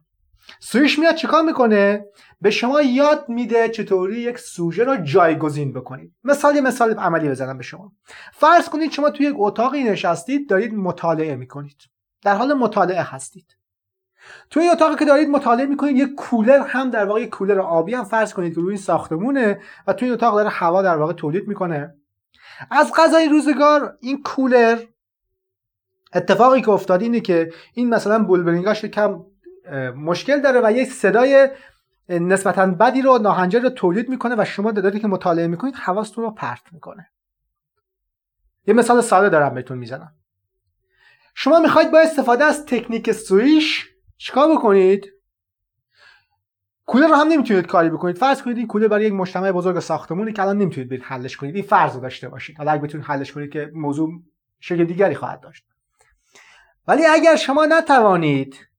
سویش 0.59 1.00
میاد 1.00 1.15
چیکار 1.15 1.42
می‌کنه؟ 1.44 2.06
به 2.42 2.50
شما 2.50 2.81
یاد 2.81 3.25
میده 3.30 3.69
چطوری 3.69 4.19
یک 4.19 4.39
سوژه 4.39 4.83
رو 4.83 4.98
جایگزین 4.98 5.74
بکنید. 5.74 6.13
مثال 6.24 6.59
مثال 6.59 6.94
عملی 6.94 7.30
بزنم 7.30 7.57
به 7.57 7.63
شما. 7.63 7.92
فرض 8.33 8.69
کنید 8.69 8.92
شما 8.92 9.09
توی 9.09 9.25
یک 9.25 9.36
اتاقی 9.38 9.83
نشستید 9.83 10.50
دارید 10.50 10.74
مطالعه 10.74 11.36
می‌کنید. 11.36 11.77
در 12.24 12.36
حال 12.36 12.53
مطالعه 12.53 13.01
هستید. 13.01 13.57
توی 14.50 14.69
اتاقی 14.69 14.95
که 14.95 15.06
دارید 15.06 15.30
مطالعه 15.30 15.65
می‌کنید 15.65 15.98
یک 15.98 16.15
کولر 16.15 16.59
هم 16.59 16.89
در 16.89 17.06
واقع 17.06 17.21
یک 17.21 17.30
کولر 17.30 17.59
آبی 17.59 17.94
هم 17.94 18.03
فرض 18.03 18.33
کنید 18.33 18.56
که 18.56 18.62
روی 18.62 18.69
این 18.69 18.77
ساختمونه 18.77 19.62
و 19.88 19.94
توی 19.94 20.07
این 20.07 20.13
اتاق 20.13 20.36
داره 20.36 20.50
هوا 20.50 20.81
در 20.81 20.98
واقع 20.98 21.13
تولید 21.13 21.48
می‌کنه. 21.48 21.95
از 22.71 22.92
غذای 22.95 23.30
روزگار 23.30 23.98
این 24.00 24.24
کولر 24.24 24.80
اتفاقی 26.13 26.62
که 26.62 26.69
افتاد 26.69 27.01
اینه 27.01 27.19
که 27.19 27.51
این 27.74 27.89
مثلا 27.89 28.24
بولبرینگاش 28.24 28.86
کم 28.86 29.24
مشکل 29.95 30.41
داره 30.41 30.62
و 30.63 30.71
یک 30.71 30.91
صدای 30.91 31.50
نسبتا 32.09 32.65
بدی 32.65 33.01
رو 33.01 33.18
ناهنجار 33.18 33.62
رو 33.62 33.69
تولید 33.69 34.09
می‌کنه 34.09 34.35
و 34.38 34.45
شما 34.45 34.71
دارید 34.71 35.01
که 35.01 35.07
مطالعه 35.07 35.47
می‌کنید 35.47 35.75
حواستون 35.75 36.23
رو 36.23 36.31
پرت 36.31 36.63
می‌کنه. 36.71 37.09
یه 38.68 38.73
مثال 38.73 39.01
ساده 39.01 39.29
دارم 39.29 39.53
بهتون 39.53 39.77
می‌زنم. 39.77 40.13
شما 41.35 41.60
می‌خواید 41.60 41.91
با 41.91 42.00
استفاده 42.00 42.43
از 42.43 42.65
تکنیک 42.65 43.12
سویش 43.12 43.89
چیکار 44.17 44.55
بکنید؟ 44.55 45.12
کولر 46.86 47.07
رو 47.07 47.15
هم 47.15 47.27
نمی‌تونید 47.27 47.67
کاری 47.67 47.89
بکنید. 47.89 48.17
فرض 48.17 48.41
کنید 48.41 48.57
این 48.57 48.67
کولر 48.67 48.88
برای 48.88 49.05
یک 49.05 49.13
مجتمع 49.13 49.51
بزرگ 49.51 49.79
ساختمونی 49.79 50.34
که 50.34 50.41
الان 50.41 50.57
نمی‌تونید 50.57 50.89
برید 50.89 51.03
حلش 51.03 51.38
کنید. 51.38 51.55
این 51.55 51.63
فرض 51.63 51.95
رو 51.95 52.01
داشته 52.01 52.29
باشید. 52.29 52.57
حالا 52.57 52.72
اگه 52.72 52.81
بتونید 52.81 53.07
حلش 53.07 53.31
کنید 53.31 53.51
که 53.51 53.72
موضوع 53.74 54.10
شکل 54.60 54.84
دیگری 54.84 55.15
خواهد 55.15 55.41
داشت. 55.41 55.65
ولی 56.88 57.05
اگر 57.05 57.36
شما 57.36 57.65
نتوانید 57.65 58.70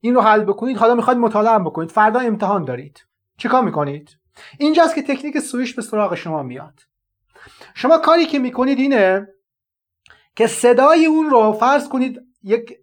این 0.00 0.14
رو 0.14 0.20
حل 0.20 0.44
بکنید 0.44 0.76
حالا 0.76 0.94
می‌خواید 0.94 1.18
مطالعه 1.18 1.52
هم 1.52 1.64
بکنید. 1.64 1.90
فردا 1.90 2.20
امتحان 2.20 2.64
دارید. 2.64 3.06
چیکار 3.38 3.62
می‌کنید؟ 3.62 4.10
اینجاست 4.58 4.94
که 4.94 5.02
تکنیک 5.02 5.38
سویش 5.38 5.74
به 5.74 5.82
سراغ 5.82 6.14
شما 6.14 6.42
میاد. 6.42 6.80
شما 7.74 7.98
کاری 7.98 8.26
که 8.26 8.38
می‌کنید 8.38 8.78
اینه 8.78 9.28
که 10.36 10.46
صدای 10.46 11.06
اون 11.06 11.30
رو 11.30 11.52
فرض 11.52 11.88
کنید 11.88 12.20
یک 12.42 12.78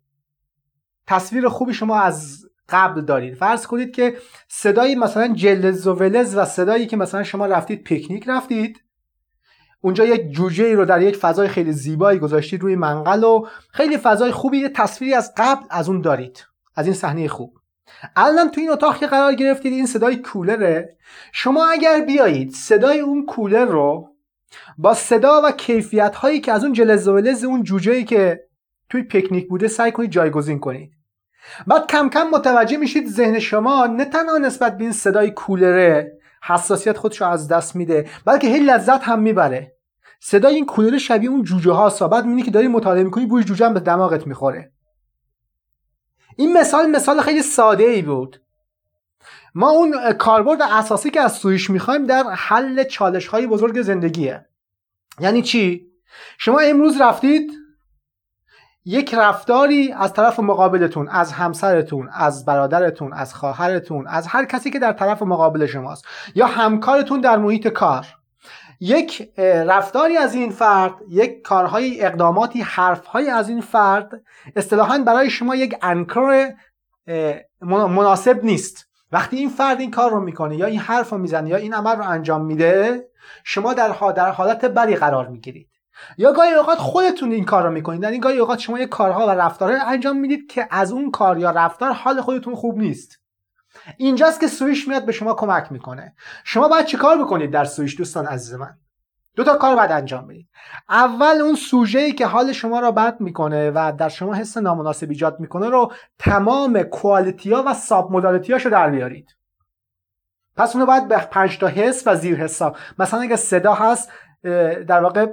تصویر 1.07 1.47
خوبی 1.47 1.73
شما 1.73 1.99
از 1.99 2.45
قبل 2.69 3.01
دارید. 3.01 3.35
فرض 3.35 3.67
کنید 3.67 3.95
که 3.95 4.17
صدای 4.47 4.95
مثلا 4.95 5.27
جلز 5.27 5.87
و 5.87 5.93
ولز 5.93 6.37
و 6.37 6.45
صدایی 6.45 6.87
که 6.87 6.97
مثلا 6.97 7.23
شما 7.23 7.45
رفتید 7.45 7.83
پیکنیک 7.83 8.23
رفتید 8.27 8.83
اونجا 9.81 10.05
یک 10.05 10.31
جوجه 10.31 10.65
ای 10.65 10.73
رو 10.73 10.85
در 10.85 11.01
یک 11.01 11.15
فضای 11.15 11.47
خیلی 11.47 11.71
زیبایی 11.71 12.19
گذاشتید 12.19 12.61
روی 12.61 12.75
منقل 12.75 13.23
و 13.23 13.47
خیلی 13.71 13.97
فضای 13.97 14.31
خوبی 14.31 14.57
یه 14.57 14.69
تصویری 14.69 15.13
از 15.13 15.33
قبل 15.37 15.65
از 15.69 15.89
اون 15.89 16.01
دارید. 16.01 16.45
از 16.75 16.85
این 16.85 16.95
صحنه 16.95 17.27
خوب. 17.27 17.57
الان 18.15 18.51
تو 18.51 18.61
این 18.61 18.69
اتاق 18.69 18.97
که 18.97 19.07
قرار 19.07 19.33
گرفتید 19.33 19.73
این 19.73 19.85
صدای 19.85 20.15
کولره 20.15 20.97
شما 21.31 21.65
اگر 21.65 22.01
بیایید 22.01 22.51
صدای 22.51 22.99
اون 22.99 23.25
کولر 23.25 23.65
رو 23.65 24.09
با 24.77 24.93
صدا 24.93 25.41
و 25.43 25.51
کیفیت 25.51 26.15
هایی 26.15 26.39
که 26.39 26.51
از 26.51 26.63
اون 26.63 26.73
جلز 26.73 27.07
و 27.07 27.13
ولز 27.13 27.43
اون 27.43 27.63
جوجه 27.63 28.03
که 28.03 28.43
توی 28.89 29.03
پیکنیک 29.03 29.47
بوده 29.49 29.67
سعی 29.67 29.91
کنید 29.91 30.11
جایگزین 30.11 30.59
کنید. 30.59 30.91
بعد 31.67 31.87
کم 31.87 32.09
کم 32.09 32.27
متوجه 32.29 32.77
میشید 32.77 33.07
ذهن 33.07 33.39
شما 33.39 33.85
نه 33.85 34.05
تنها 34.05 34.37
نسبت 34.37 34.77
به 34.77 34.83
این 34.83 34.93
صدای 34.93 35.31
کولره 35.31 36.19
حساسیت 36.43 36.97
خودش 36.97 37.21
رو 37.21 37.27
از 37.27 37.47
دست 37.47 37.75
میده 37.75 38.09
بلکه 38.25 38.47
هی 38.47 38.59
لذت 38.59 39.03
هم 39.03 39.19
می‌بره. 39.19 39.75
صدای 40.19 40.55
این 40.55 40.65
کولر 40.65 40.97
شبیه 40.97 41.29
اون 41.29 41.43
جوجه 41.43 41.71
ها 41.71 42.07
بعد 42.07 42.25
می‌بینی 42.25 42.41
که 42.41 42.51
داری 42.51 42.67
مطالعه 42.67 43.03
می‌کنی 43.03 43.25
بوی 43.25 43.43
جوجه 43.43 43.65
هم 43.65 43.73
به 43.73 43.79
دماغت 43.79 44.27
می‌خوره. 44.27 44.72
این 46.37 46.57
مثال 46.57 46.85
مثال 46.85 47.21
خیلی 47.21 47.41
ساده 47.41 47.83
ای 47.83 48.01
بود. 48.01 48.41
ما 49.55 49.69
اون 49.69 50.13
کاربرد 50.13 50.61
اساسی 50.61 51.09
که 51.09 51.21
از 51.21 51.33
سویش 51.33 51.69
می‌خوایم 51.69 52.05
در 52.05 52.23
حل 52.23 52.83
چالش 52.83 53.27
های 53.27 53.47
بزرگ 53.47 53.81
زندگیه. 53.81 54.45
یعنی 55.19 55.41
چی؟ 55.41 55.87
شما 56.37 56.59
امروز 56.59 57.01
رفتید 57.01 57.51
یک 58.85 59.13
رفتاری 59.13 59.91
از 59.91 60.13
طرف 60.13 60.39
مقابلتون 60.39 61.09
از 61.09 61.31
همسرتون 61.31 62.09
از 62.13 62.45
برادرتون 62.45 63.13
از 63.13 63.33
خواهرتون 63.33 64.07
از 64.07 64.27
هر 64.27 64.45
کسی 64.45 64.71
که 64.71 64.79
در 64.79 64.93
طرف 64.93 65.21
مقابل 65.21 65.65
شماست 65.65 66.05
یا 66.35 66.45
همکارتون 66.45 67.21
در 67.21 67.37
محیط 67.37 67.67
کار. 67.67 68.05
یک 68.79 69.33
رفتاری 69.39 70.17
از 70.17 70.35
این 70.35 70.51
فرد 70.51 70.93
یک 71.09 71.41
کارهای 71.41 72.01
اقداماتی 72.05 72.61
حرفهای 72.61 73.29
از 73.29 73.49
این 73.49 73.61
فرد 73.61 74.11
اصطلاحا 74.55 74.97
برای 74.97 75.29
شما 75.29 75.55
یک 75.55 75.75
انکر 75.81 76.53
مناسب 77.61 78.43
نیست. 78.43 78.87
وقتی 79.11 79.37
این 79.37 79.49
فرد 79.49 79.79
این 79.79 79.91
کار 79.91 80.11
رو 80.11 80.19
می‌کنه 80.19 80.55
یا 80.55 80.65
این 80.65 80.79
حرف 80.79 81.09
رو 81.09 81.17
می‌زنه 81.17 81.49
یا 81.49 81.57
این 81.57 81.73
عمل 81.73 81.95
رو 81.95 82.09
انجام 82.09 82.45
میده 82.45 83.05
شما 83.43 83.73
در, 83.73 83.91
حالت 84.31 84.65
بری 84.65 84.95
قرار 84.95 85.27
می‌گیرید. 85.27 85.69
یا 86.17 86.33
گاهی 86.33 86.53
اوقات 86.53 86.77
خودتون 86.77 87.31
این 87.31 87.45
کار 87.45 87.63
رو 87.63 87.71
می‌کنید. 87.71 88.03
یعنی 88.03 88.19
گاهی 88.19 88.37
اوقات 88.37 88.59
شما 88.59 88.79
یک 88.79 88.89
کارها 88.89 89.27
و 89.27 89.29
رفتارها 89.29 89.85
انجام 89.85 90.17
می‌دید 90.17 90.51
که 90.51 90.67
از 90.71 90.91
اون 90.91 91.11
کار 91.11 91.37
یا 91.37 91.51
رفتار 91.51 91.91
حال 91.91 92.21
خودتون 92.21 92.55
خوب 92.55 92.77
نیست. 92.77 93.19
اینجاست 93.97 94.39
که 94.39 94.47
سویش 94.47 94.87
میاد 94.87 95.05
به 95.05 95.11
شما 95.11 95.33
کمک 95.33 95.71
می‌کنه. 95.71 96.15
شما 96.43 96.67
باید 96.67 96.85
چیکار 96.85 97.17
بکنید 97.23 97.51
در 97.51 97.65
سویش 97.65 97.97
دوستان 97.97 98.25
عزیز 98.25 98.53
من؟ 98.53 98.77
دو 99.35 99.43
تا 99.43 99.55
کار 99.55 99.75
باید 99.75 99.91
انجام 99.91 100.27
بدید. 100.27 100.49
اول 100.89 101.41
اون 101.41 101.55
سوژه 101.55 101.99
ای 101.99 102.11
که 102.11 102.25
حال 102.25 102.51
شما 102.51 102.79
را 102.79 102.91
بد 102.91 103.21
می‌کنه 103.21 103.71
و 103.71 103.93
در 103.97 104.09
شما 104.09 104.33
حس 104.33 104.57
نامناسب 104.57 105.09
ایجاد 105.09 105.39
می‌کنه 105.39 105.69
رو 105.69 105.91
تمام 106.19 106.83
کوالیتی 106.83 107.53
ها 107.53 107.63
و 107.67 107.73
ساب 107.73 108.11
مودالیتی 108.11 108.53
رو 108.53 108.71
در 108.71 108.89
بیارید. 108.89 109.35
پس 110.55 110.75
اونو 110.75 110.85
باید 110.85 111.07
به 111.07 111.17
پنج 111.17 111.59
تا 111.59 111.67
حس 111.67 112.03
و 112.07 112.15
زیر 112.15 112.37
حسا 112.37 112.75
مثلا 112.99 113.21
اگه 113.21 113.35
صدا 113.35 113.73
هست 113.73 114.11
در 114.87 115.03
واقع 115.03 115.27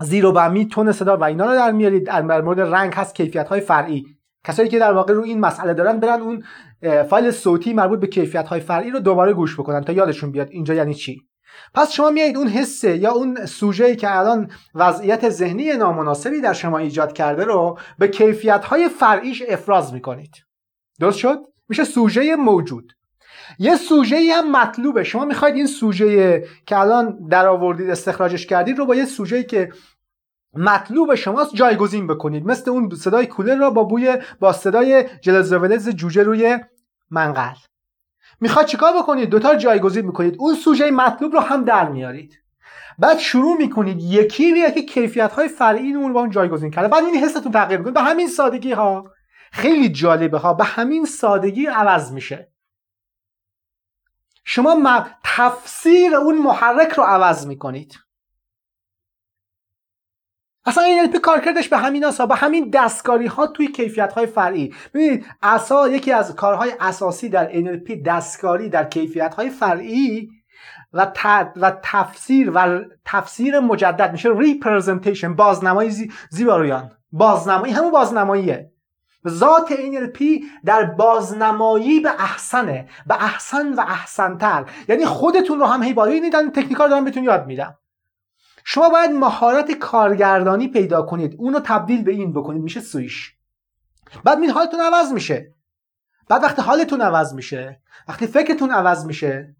زیر 0.00 0.26
و 0.26 0.32
بمی 0.32 0.68
تون 0.68 0.92
صدا 0.92 1.16
و 1.16 1.24
اینا 1.24 1.46
رو 1.46 1.52
در 1.52 1.72
میارید. 1.72 2.06
در 2.06 2.40
مورد 2.40 2.60
رنگ 2.60 2.94
هست 2.94 3.14
کیفیت 3.14 3.48
های 3.48 3.60
فرعی. 3.60 4.06
کسایی 4.44 4.68
که 4.68 4.78
در 4.78 4.92
واقع 4.92 5.12
رو 5.12 5.22
این 5.22 5.40
مسئله 5.40 5.74
دارن 5.74 6.00
برن 6.00 6.20
اون 6.20 6.44
فایل 7.10 7.30
صوتی 7.30 7.72
مربوط 7.72 8.00
به 8.00 8.06
کیفیت 8.06 8.48
های 8.48 8.60
فرعی 8.60 8.90
رو 8.90 8.98
دوباره 8.98 9.32
گوش 9.32 9.60
بکنن 9.60 9.84
تا 9.84 9.92
یادشون 9.92 10.32
بیاد 10.32 10.48
اینجا 10.50 10.74
یعنی 10.74 10.94
چی. 10.94 11.22
پس 11.74 11.92
شما 11.92 12.10
میایید 12.10 12.36
اون 12.36 12.48
حسه 12.48 12.96
یا 12.96 13.12
اون 13.12 13.46
سوژه 13.46 13.96
که 13.96 14.18
الان 14.18 14.50
وضعیت 14.74 15.28
ذهنی 15.28 15.72
نامناسبی 15.72 16.40
در 16.40 16.52
شما 16.52 16.78
ایجاد 16.78 17.12
کرده 17.12 17.44
رو 17.44 17.78
به 17.98 18.08
کیفیت 18.08 18.64
های 18.64 18.88
فرعیش 18.88 19.42
افراز 19.48 19.94
می‌کنید. 19.94 20.34
درست 21.00 21.18
شد؟ 21.18 21.38
میشه 21.68 21.84
سوژه 21.84 22.36
موجود. 22.36 22.92
یه 23.58 23.76
سوژه 23.76 24.32
هم 24.32 24.52
مطلوبه. 24.52 25.04
شما 25.04 25.24
می‌خواید 25.24 25.54
این 25.54 25.66
سوژه 25.66 26.44
که 26.66 26.78
الان 26.78 27.26
در 27.30 27.46
آوردید 27.46 27.90
استخراجش 27.90 28.46
کردید 28.46 28.78
رو 28.78 28.86
با 28.86 28.94
یه 28.94 29.04
سوژه 29.04 29.42
که 29.42 29.72
مطلوب 30.54 31.14
شماست 31.14 31.54
جایگزین 31.54 32.06
بکنید. 32.06 32.46
مثل 32.46 32.70
اون 32.70 32.90
صدای 32.94 33.26
کولر 33.26 33.56
را 33.56 33.70
با 33.70 33.84
بوی 33.84 34.18
با 34.40 34.52
صدای 34.52 35.08
جلزولز 35.20 35.88
جوجه 35.88 36.22
روی 36.22 36.58
منقل. 37.10 37.54
می‌خواد 38.40 38.66
چیکار 38.66 38.98
بکنید؟ 39.02 39.28
دوتا 39.28 39.54
جایگزین 39.54 40.06
می‌کنید. 40.06 40.36
اون 40.38 40.54
سوژه 40.54 40.90
مطلوب 40.90 41.32
رو 41.32 41.40
هم 41.40 41.64
در 41.64 41.88
میارید. 41.88 42.42
بعد 42.98 43.18
شروع 43.18 43.56
می‌کنید 43.56 44.00
یکی 44.00 44.52
به 44.52 44.58
یکی 44.58 44.82
کیفیت 44.86 45.32
های 45.32 45.48
فرعی 45.48 45.94
اون 45.94 46.12
با 46.12 46.20
اون 46.20 46.30
جایگزین 46.30 46.70
کرده 46.70 46.88
بعد 46.88 47.04
این 47.04 47.16
حستون 47.16 47.52
تغییر 47.52 47.78
می‌کنید 47.78 47.94
به 47.94 48.02
همین 48.02 48.28
سادگی 48.28 48.72
ها. 48.72 49.10
خیلی 49.52 49.88
جالبه 49.88 50.38
ها. 50.38 50.54
به 50.54 50.64
همین 50.64 51.04
سادگی 51.04 51.66
عوض 51.66 52.12
میشه. 52.12 52.52
شما 54.44 55.06
تفسیر 55.24 56.14
اون 56.14 56.38
محرک 56.38 56.92
رو 56.92 57.04
عوض 57.04 57.46
می‌کنید. 57.46 57.94
اصلا 60.64 60.84
این 60.84 61.12
NLP 61.12 61.16
کارکردش 61.16 61.68
به 61.68 61.78
همین 61.78 62.04
ها 62.04 62.26
به 62.26 62.34
همین 62.34 62.70
دستکاری 62.70 63.26
ها 63.26 63.46
توی 63.46 63.68
کیفیت 63.68 64.12
های 64.12 64.26
فرعی. 64.26 64.74
ببینید 64.94 65.26
اسا 65.42 65.88
یکی 65.88 66.12
از 66.12 66.36
کارهای 66.36 66.72
اساسی 66.80 67.28
در 67.28 67.52
NLP 67.52 67.92
دستکاری 68.06 68.68
در 68.68 68.84
کیفیت 68.84 69.34
های 69.34 69.50
فرعی 69.50 70.28
و, 70.92 71.12
و 71.56 71.72
تفسیر 71.82 72.50
و 72.54 72.80
تفسیر 73.04 73.60
مجدد 73.60 74.12
میشه 74.12 74.28
ریپرزنتیشن 74.36 75.34
بازنمایی 75.34 75.90
زی... 75.90 76.12
زیبارویان. 76.30 76.90
بازنمایی 77.12 77.72
همون 77.72 77.90
بازنماییه. 77.90 78.70
ذات 79.28 79.74
NLP 79.74 80.22
در 80.64 80.84
بازنمایی 80.84 82.00
به 82.00 82.10
احسنه 82.18 82.88
به 83.06 83.24
احسن 83.24 83.72
و 83.72 83.80
احسنتر. 83.80 84.64
یعنی 84.88 85.04
خودتون 85.04 85.60
رو 85.60 85.66
هم 85.66 85.82
هی 85.82 85.92
باید 85.92 86.50
تکنیکال 86.50 86.90
دارم 86.90 87.04
بهتون 87.04 87.24
یاد 87.24 87.46
میدم 87.46 87.76
شما 88.64 88.88
باید 88.88 89.10
مهارت 89.10 89.72
کارگردانی 89.72 90.68
پیدا 90.68 91.02
کنید. 91.02 91.34
اونو 91.38 91.60
تبدیل 91.60 92.02
به 92.02 92.12
این 92.12 92.32
بکنید. 92.32 92.62
میشه 92.62 92.80
سویش. 92.80 93.36
بعد 94.24 94.38
این 94.38 94.50
حالتون 94.50 94.80
عوض 94.80 95.12
میشه. 95.12 95.54
بعد 96.28 96.42
وقتی 96.42 96.62
حالتون 96.62 97.00
عوض 97.00 97.34
میشه 97.34 97.82
وقتی 98.08 98.26
فکرتون 98.26 98.70
عوض 98.70 99.06
میشه 99.06 99.56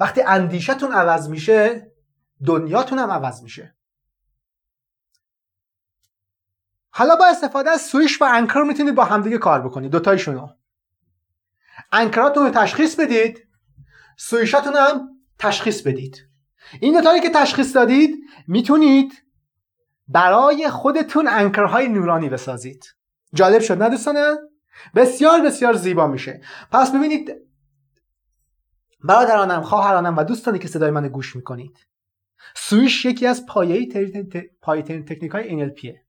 وقتی 0.00 0.22
اندیشتون 0.22 0.92
عوض 0.92 1.28
میشه 1.28 1.92
دنیاتون 2.46 2.98
هم 2.98 3.10
عوض 3.10 3.42
میشه. 3.42 3.74
حالا 6.90 7.16
با 7.16 7.26
استفاده 7.26 7.70
از 7.70 7.80
سویش 7.80 8.22
و 8.22 8.24
انکر 8.24 8.64
می‌تونید 8.68 8.94
با 8.94 9.04
همدیگه 9.04 9.38
کار 9.38 9.62
بکنید 9.62 9.90
دوتایشونو. 9.90 10.48
انکراتون 11.92 12.44
رو 12.44 12.50
تشخیص 12.50 13.00
بدید. 13.00 13.48
سویشاتون 14.18 14.76
هم 14.76 15.08
تشخیص 15.38 15.82
بدید. 15.82 16.33
این 16.80 16.94
دوتایی 16.94 17.20
که 17.20 17.30
تشخیص 17.30 17.76
دادید 17.76 18.24
می‌تونید 18.48 19.12
برای 20.08 20.68
خودتون 20.68 21.28
انکرهای 21.28 21.88
نورانی 21.88 22.28
بسازید. 22.28 22.84
جالب 23.34 23.60
شد 23.60 23.82
نه 23.82 23.88
دوستانه؟ 23.88 24.36
بسیار 24.94 25.40
بسیار 25.40 25.74
زیبا 25.74 26.06
میشه. 26.06 26.40
پس 26.72 26.90
ببینید 26.90 27.34
برادرانم 29.04 29.62
خواهرانم 29.62 30.16
و 30.16 30.24
دوستانی 30.24 30.58
که 30.58 30.68
صدای 30.68 30.90
من 30.90 31.08
گوش 31.08 31.36
می‌کنید 31.36 31.86
سویش 32.56 33.04
یکی 33.04 33.26
از 33.26 33.46
پایه 33.46 33.86
ترین 33.86 35.04
تکنیک 35.04 35.32
های 35.32 35.70
NLPه 35.70 36.04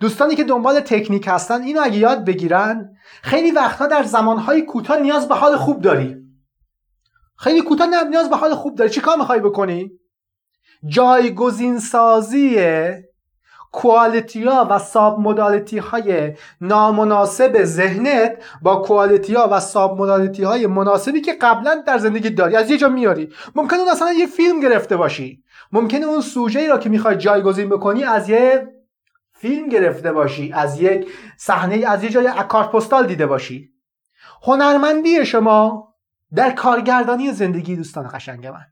دوستانی 0.00 0.34
که 0.34 0.44
دنبال 0.44 0.80
تکنیک 0.80 1.28
هستن 1.28 1.62
اینو 1.62 1.80
اگه 1.84 1.98
یاد 1.98 2.24
بگیرن 2.24 2.96
خیلی 3.22 3.50
وقتها 3.50 3.86
در 3.86 4.02
زمانهای 4.02 4.62
کوتاه 4.62 5.00
نیاز 5.00 5.28
به 5.28 5.34
حال 5.34 5.56
خوب 5.56 5.80
داری. 5.80 6.23
خیلی 7.36 7.62
کوتاه 7.62 8.04
نیاز 8.04 8.30
به 8.30 8.36
حال 8.36 8.54
خوب 8.54 8.74
داری. 8.74 8.90
چیکار 8.90 9.16
می‌خوای 9.16 9.40
بکنی؟ 9.40 9.90
جایگزین 10.86 11.78
سازی 11.78 12.58
کوالیتی 13.72 14.44
ها 14.44 14.66
و 14.70 14.78
ساب 14.78 15.20
مودالیتی 15.20 15.78
های 15.78 16.32
نامناسب 16.60 17.64
ذهنت 17.64 18.42
با 18.62 18.76
کوالیتی 18.76 19.34
ها 19.34 19.48
و 19.52 19.60
ساب 19.60 19.98
مودالیتی 19.98 20.42
های 20.42 20.66
مناسبی 20.66 21.20
که 21.20 21.32
قبلا 21.32 21.82
در 21.86 21.98
زندگی 21.98 22.30
داری. 22.30 22.56
از 22.56 22.70
یه 22.70 22.76
جا 22.76 22.88
میاری. 22.88 23.32
ممکن 23.54 23.76
اون 23.76 23.88
اصلا 23.88 24.12
یه 24.12 24.26
فیلم 24.26 24.60
گرفته 24.60 24.96
باشی. 24.96 25.42
ممکنه 25.72 26.06
اون 26.06 26.20
سوژه 26.20 26.60
ای 26.60 26.68
را 26.68 26.78
که 26.78 26.88
می‌خوای 26.88 27.16
جایگزین 27.16 27.68
بکنی 27.68 28.04
از 28.04 28.28
یه 28.28 28.68
فیلم 29.32 29.68
گرفته 29.68 30.12
باشی. 30.12 30.52
از 30.52 30.80
یک 30.80 31.08
صحنه 31.38 31.84
از 31.86 32.04
یه 32.04 32.10
جای 32.10 32.30
کارت 32.48 32.70
پستال 32.70 33.06
دیده 33.06 33.26
باشی. 33.26 33.70
هنرمندی 34.42 35.26
شما 35.26 35.93
در 36.36 36.50
کارگردانی 36.50 37.32
زندگی 37.32 37.76
دوستان 37.76 38.10
قشنگ 38.14 38.46
من. 38.46 38.66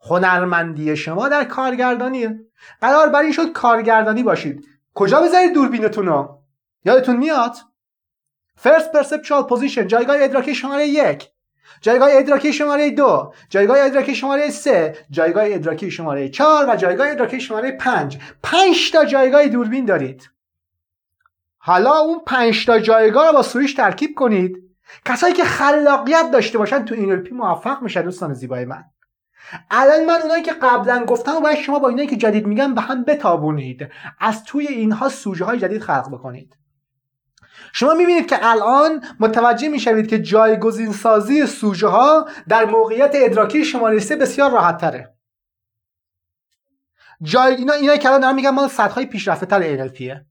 هنرمندی 0.00 0.96
شما 0.96 1.28
در 1.28 1.44
کارگردانی. 1.44 2.28
قرار 2.80 3.08
بر 3.08 3.22
این 3.22 3.32
شد 3.32 3.52
کارگردانی 3.52 4.22
باشید. 4.22 4.66
کجا 4.94 5.20
بذارید 5.20 5.54
دوربینتون 5.54 6.06
رو؟ 6.06 6.38
یادتون 6.84 7.16
میاد؟ 7.16 7.56
first 8.56 8.92
perceptual 8.92 9.42
position 9.42 9.86
جایگاه 9.86 10.16
ادراکی 10.20 10.54
شماره 10.54 10.86
یک. 10.86 11.28
جایگاه 11.80 12.08
ادراکی 12.12 12.52
شماره 12.52 12.90
دو. 12.90 13.32
جایگاه 13.48 13.76
ادراکی 13.80 14.14
شماره 14.14 14.50
سه. 14.50 15.06
جایگاه 15.10 15.44
ادراکی 15.46 15.90
شماره 15.90 16.28
چهار 16.28 16.70
و 16.70 16.76
جایگاه 16.76 17.10
ادراکی 17.10 17.40
شماره 17.40 17.72
پنج. 17.72 18.18
پنج 18.42 18.92
تا 18.92 19.04
جایگاه 19.04 19.48
دوربین 19.48 19.84
دارید. 19.84 20.30
حالا 21.58 21.98
اون 21.98 22.20
پنج 22.26 22.66
تا 22.66 22.78
جایگاه 22.78 23.26
رو 23.26 23.32
با 23.32 23.42
swish 23.42 23.74
ترکیب 23.74 24.14
کنید. 24.14 24.69
کسایی 25.04 25.34
که 25.34 25.44
خلاقیت 25.44 26.30
داشته 26.32 26.58
باشن 26.58 26.84
تو 26.84 26.94
NLP 26.94 27.32
موفق 27.32 27.82
میشن 27.82 28.02
دوستان 28.02 28.34
زیبای 28.34 28.64
من. 28.64 28.84
الان 29.70 30.04
من 30.04 30.22
اونایی 30.22 30.42
که 30.42 30.52
قبلا 30.52 31.04
گفتم 31.04 31.36
و 31.36 31.40
باید 31.40 31.58
شما 31.58 31.78
با 31.78 31.88
اینایی 31.88 32.08
که 32.08 32.16
جدید 32.16 32.46
میگم 32.46 32.74
به 32.74 32.80
هم 32.80 33.04
بتابونید. 33.04 33.88
از 34.18 34.44
توی 34.44 34.66
اینها 34.66 35.08
سوژه 35.08 35.44
های 35.44 35.58
جدید 35.58 35.82
خلق 35.82 36.10
بکنید. 36.12 36.56
شما 37.72 37.94
می‌بینید 37.94 38.28
که 38.28 38.38
الان 38.42 39.04
متوجه 39.20 39.68
می‌شوید 39.68 40.08
که 40.08 40.22
جایگزین 40.22 40.92
سازی 40.92 41.46
سوژه 41.46 41.86
ها 41.86 42.28
در 42.48 42.64
موقعیت 42.64 43.10
ادراکی 43.14 43.64
شماره 43.64 43.98
سه 43.98 44.16
بسیار 44.16 44.50
راحت 44.50 44.78
تره 44.78 45.14
جای 47.22 47.54
اینا 47.54 47.72
اینا 47.72 47.96
که 47.96 48.08
الان 48.08 48.20
دارم 48.20 48.34
میگم 48.34 48.54
مال 48.54 48.68
سطح 48.68 48.94
های 48.94 49.06
پیشرفته 49.06 49.46
تر 49.46 49.88
NLPه 49.88 50.29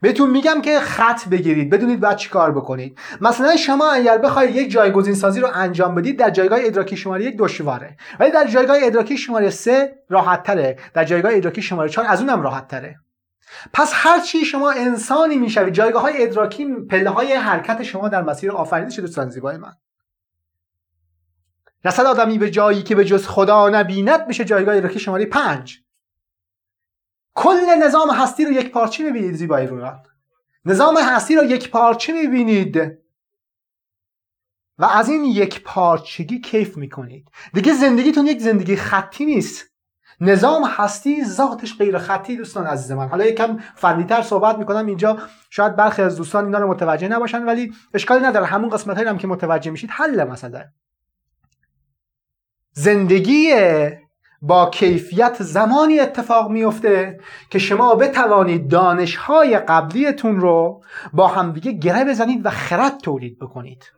بهتون 0.00 0.30
میگم 0.30 0.60
که 0.62 0.80
خط 0.80 1.28
بگیرید 1.28 1.70
بدونید 1.70 2.00
باید 2.00 2.28
کار 2.28 2.52
بکنید. 2.52 2.98
مثلا 3.20 3.56
شما 3.56 3.90
اگر 3.90 4.18
بخواید 4.18 4.56
یک 4.56 4.70
جایگزین 4.70 5.14
سازی 5.14 5.40
رو 5.40 5.48
انجام 5.54 5.94
بدید 5.94 6.18
در 6.18 6.30
جایگاه 6.30 6.58
ادراکی 6.62 6.96
شماره 6.96 7.24
یک 7.24 7.36
دشواره. 7.38 7.96
ولی 8.20 8.30
در 8.30 8.46
جایگاه 8.46 8.76
ادراکی 8.82 9.18
شماره 9.18 9.50
سه 9.50 9.98
راحت 10.08 10.42
تره 10.42 10.76
در 10.94 11.04
جایگاه 11.04 11.32
ادراکی 11.34 11.62
شماره 11.62 11.88
چهار 11.88 12.06
از 12.06 12.20
اونم 12.20 12.42
راحت 12.42 12.68
تره 12.68 12.96
پس 13.72 13.92
هر 13.94 14.20
چی 14.20 14.44
شما 14.44 14.70
انسانی 14.70 15.36
می‌شوید 15.36 15.74
جایگاه 15.74 16.02
های 16.02 16.22
ادراکی 16.22 16.74
پله 16.90 17.10
های 17.10 17.32
حرکت 17.32 17.82
شما 17.82 18.08
در 18.08 18.22
مسیر 18.22 18.52
آفرینش 18.52 18.98
دوستان 18.98 19.28
زیبای 19.28 19.56
من. 19.56 19.72
رسد 21.84 22.06
آدمی 22.06 22.38
به 22.38 22.50
جایی 22.50 22.82
که 22.82 22.94
به 22.94 23.04
جز 23.04 23.26
خدا 23.26 23.68
نبیند 23.68 24.26
میشه 24.28 24.44
جایگاه 24.44 24.76
ادراکی 24.76 24.98
شماره 24.98 25.26
پنج. 25.26 25.80
کل 27.34 27.78
نظام 27.82 28.10
هستی 28.10 28.44
رو 28.44 28.52
یک 28.52 28.70
پارچه 28.70 29.04
می‌بینید 29.04 29.34
زیبایی 29.34 29.66
رویان 29.66 30.02
نظام 30.64 30.96
هستی 30.96 31.36
رو 31.36 31.44
یک 31.44 31.70
پارچه 31.70 32.12
می‌بینید. 32.12 32.76
و 34.78 34.84
از 34.84 35.08
این 35.08 35.24
یک 35.24 35.62
پارچگی 35.62 36.40
کیف 36.40 36.76
می‌کنید. 36.76 37.28
دیگه 37.54 37.74
زندگیتون 37.74 38.26
یک 38.26 38.40
زندگی 38.40 38.76
خطی 38.76 39.24
نیست. 39.24 39.70
نظام 40.20 40.64
هستی 40.64 41.24
ذاتش 41.24 41.78
غیر 41.78 41.98
خطی 41.98 42.36
دوستان 42.36 42.66
عزیز 42.66 42.92
من. 42.92 43.08
حالا 43.08 43.26
یکم 43.26 43.58
فنیتر 43.74 44.22
صحبت 44.22 44.58
می‌کنم. 44.58 44.86
اینجا 44.86 45.18
شاید 45.50 45.76
برخی 45.76 46.02
از 46.02 46.16
دوستان 46.16 46.44
اینا 46.44 46.58
رو 46.58 46.68
متوجه 46.68 47.08
نباشن 47.08 47.44
ولی 47.44 47.72
اشکالی 47.94 48.24
نداره. 48.24 48.46
همون 48.46 48.70
قسمت 48.70 48.98
هم 48.98 49.18
که 49.18 49.26
متوجه 49.26 49.70
میشید 49.70 49.90
حل 49.92 50.24
مثلا 50.24 50.64
زندگی 52.72 53.52
با 54.42 54.70
کیفیت 54.70 55.42
زمانی 55.42 56.00
اتفاق 56.00 56.50
میفته 56.50 57.20
که 57.50 57.58
شما 57.58 57.94
بتوانید 57.94 58.70
دانشهای 58.70 59.58
قبلیتون 59.58 60.40
رو 60.40 60.82
با 61.12 61.26
همدیگه 61.26 61.72
گره 61.72 62.04
بزنید 62.04 62.46
و 62.46 62.50
خرد 62.50 62.98
تولید 62.98 63.38
بکنید. 63.38 63.92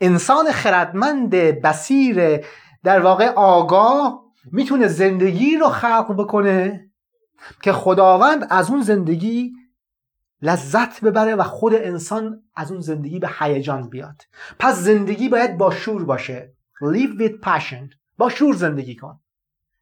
انسان 0.00 0.52
خردمند 0.52 1.30
بسیر 1.30 2.40
در 2.84 3.00
واقع 3.00 3.28
آگاه 3.28 4.24
می‌تونه 4.52 4.88
زندگی 4.88 5.56
رو 5.56 5.68
خلق 5.68 6.14
بکنه 6.18 6.90
که 7.62 7.72
خداوند 7.72 8.46
از 8.50 8.70
اون 8.70 8.82
زندگی 8.82 9.52
لذت 10.42 11.00
ببره 11.04 11.34
و 11.34 11.42
خود 11.42 11.74
انسان 11.74 12.42
از 12.56 12.72
اون 12.72 12.80
زندگی 12.80 13.18
به 13.18 13.30
هیجان 13.38 13.88
بیاد. 13.88 14.22
پس 14.58 14.74
زندگی 14.74 15.28
باید 15.28 15.56
با 15.56 15.70
شور 15.70 16.04
باشه. 16.04 16.52
Live 16.82 17.20
with 17.20 17.48
passion. 17.48 17.94
با 18.18 18.28
شور 18.28 18.54
زندگی 18.54 18.96
کن. 18.96 19.20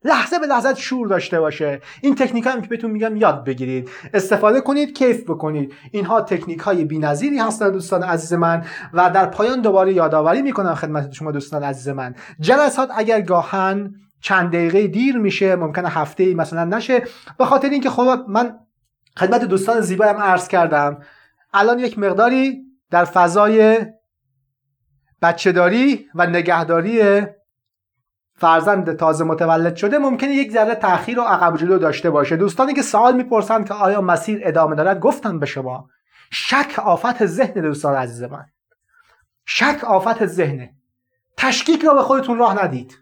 لحظه 0.04 0.38
به 0.38 0.46
لحظه 0.46 0.74
شور 0.74 1.08
داشته 1.08 1.40
باشه. 1.40 1.80
این 2.00 2.14
تکنیک 2.14 2.46
هم 2.46 2.62
که 2.62 2.68
بهتون 2.68 2.90
میگم 2.90 3.16
یاد 3.16 3.44
بگیرید. 3.44 3.90
استفاده 4.14 4.60
کنید 4.60 4.98
کیف 4.98 5.30
بکنید. 5.30 5.74
اینها 5.90 6.20
تکنیک 6.20 6.60
های 6.60 6.84
بی‌نظیری 6.84 7.38
هستن 7.38 7.70
دوستان 7.70 8.02
عزیز 8.02 8.32
من 8.32 8.64
و 8.92 9.10
در 9.10 9.26
پایان 9.26 9.60
دوباره 9.60 9.92
یادآوری 9.92 10.42
می‌کنم 10.42 10.74
خدمت 10.74 11.12
شما 11.12 11.32
دوستان 11.32 11.62
عزیز 11.62 11.88
من. 11.88 12.14
جلسات 12.40 12.90
اگر 12.94 13.20
گاهن 13.20 13.94
چند 14.20 14.48
دقیقه 14.48 14.86
دیر 14.86 15.18
میشه 15.18 15.56
ممکنه 15.56 15.88
هفته 15.88 16.22
ای 16.22 16.34
مثلا 16.34 16.64
نشه. 16.64 17.02
به 17.38 17.44
خاطر 17.44 17.68
اینکه 17.68 17.90
خب 17.90 18.24
من 18.28 18.58
خدمت 19.18 19.44
دوستان 19.44 19.80
زیبایم 19.80 20.16
عرض 20.16 20.48
کردم. 20.48 20.98
الان 21.54 21.78
یک 21.78 21.98
مقداری 21.98 22.62
در 22.90 23.04
فضای 23.04 23.86
بچهداری 25.22 26.06
و 26.14 26.26
نگهداری 26.26 27.22
فرزند 28.34 28.96
تازه 28.96 29.24
متولد 29.24 29.76
شده 29.76 29.98
ممکنه 29.98 30.30
یک 30.30 30.52
ذره 30.52 30.74
تاخیر 30.74 31.20
و 31.20 31.22
عقب 31.22 31.56
جلو 31.56 31.78
داشته 31.78 32.10
باشه. 32.10 32.36
دوستانی 32.36 32.74
که 32.74 32.82
سوال 32.82 33.16
می‌پرسند 33.16 33.68
که 33.68 33.74
آیا 33.74 34.00
مسیر 34.00 34.40
ادامه 34.42 34.76
دارد 34.76 35.00
گفتم 35.00 35.38
به 35.38 35.46
شما 35.46 35.88
شک 36.30 36.78
آفت 36.78 37.26
ذهن 37.26 37.60
دوستان 37.60 37.94
عزیز 37.94 38.22
من. 38.22 38.44
شک 39.46 39.84
آفت 39.84 40.26
ذهنه 40.26 40.74
تشکیک 41.36 41.84
را 41.84 41.94
به 41.94 42.02
خودتون 42.02 42.38
راه 42.38 42.64
ندید. 42.64 43.01